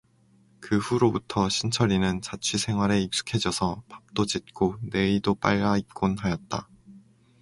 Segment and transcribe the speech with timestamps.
[0.59, 6.67] 그 후로부터 신철이는 자취생활에 익숙해져서 밥도 짓고 내의도 빨아 입곤 하였다.